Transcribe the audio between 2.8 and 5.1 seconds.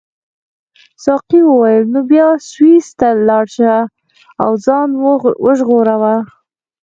ته ولاړ شه او ځان